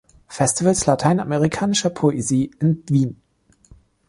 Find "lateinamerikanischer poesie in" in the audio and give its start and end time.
0.87-2.81